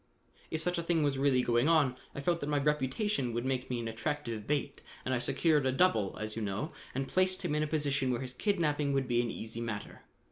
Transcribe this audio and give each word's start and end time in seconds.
"If 0.49 0.61
such 0.63 0.79
a 0.79 0.81
thing 0.81 1.03
was 1.03 1.19
really 1.19 1.43
going 1.43 1.69
on, 1.69 1.95
I 2.15 2.21
felt 2.21 2.39
that 2.39 2.49
my 2.49 2.57
reputation 2.57 3.33
would 3.33 3.45
make 3.45 3.69
me 3.69 3.79
an 3.81 3.87
attractive 3.87 4.47
bait 4.47 4.81
and 5.05 5.13
I 5.13 5.19
secured 5.19 5.67
a 5.67 5.71
double, 5.71 6.17
as 6.19 6.35
you 6.35 6.41
know, 6.41 6.71
and 6.95 7.07
placed 7.07 7.45
him 7.45 7.53
in 7.53 7.61
a 7.61 7.67
position 7.67 8.09
where 8.09 8.21
his 8.21 8.33
kidnapping 8.33 8.93
would 8.93 9.07
be 9.07 9.21
an 9.21 9.29
easy 9.29 9.61
matter. 9.61 10.01